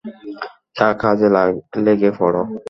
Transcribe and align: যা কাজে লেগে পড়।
যা 0.75 0.87
কাজে 1.01 1.27
লেগে 1.85 2.11
পড়। 2.17 2.35